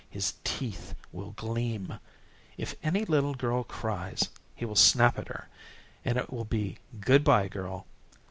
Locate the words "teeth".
0.43-0.95